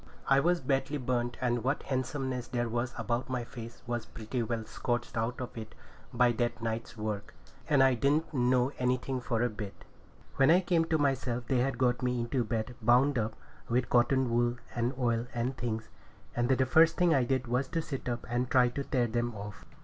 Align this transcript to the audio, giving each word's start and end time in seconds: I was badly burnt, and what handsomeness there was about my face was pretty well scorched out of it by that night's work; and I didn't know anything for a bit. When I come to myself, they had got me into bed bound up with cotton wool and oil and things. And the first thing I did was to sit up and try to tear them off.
I 0.27 0.39
was 0.39 0.61
badly 0.61 0.97
burnt, 0.97 1.37
and 1.41 1.63
what 1.63 1.83
handsomeness 1.83 2.47
there 2.47 2.67
was 2.67 2.91
about 2.97 3.29
my 3.29 3.43
face 3.43 3.83
was 3.85 4.07
pretty 4.07 4.41
well 4.41 4.65
scorched 4.65 5.15
out 5.15 5.39
of 5.39 5.55
it 5.55 5.75
by 6.11 6.31
that 6.31 6.59
night's 6.59 6.97
work; 6.97 7.35
and 7.69 7.83
I 7.83 7.93
didn't 7.93 8.33
know 8.33 8.71
anything 8.79 9.21
for 9.21 9.43
a 9.43 9.47
bit. 9.51 9.85
When 10.37 10.49
I 10.49 10.61
come 10.61 10.85
to 10.85 10.97
myself, 10.97 11.45
they 11.47 11.59
had 11.59 11.77
got 11.77 12.01
me 12.01 12.19
into 12.19 12.43
bed 12.43 12.73
bound 12.81 13.19
up 13.19 13.35
with 13.69 13.91
cotton 13.91 14.31
wool 14.31 14.55
and 14.73 14.91
oil 14.97 15.27
and 15.35 15.55
things. 15.55 15.89
And 16.35 16.49
the 16.49 16.65
first 16.65 16.97
thing 16.97 17.13
I 17.13 17.23
did 17.23 17.45
was 17.45 17.67
to 17.67 17.79
sit 17.79 18.09
up 18.09 18.25
and 18.27 18.49
try 18.49 18.69
to 18.69 18.83
tear 18.83 19.05
them 19.05 19.35
off. 19.35 19.65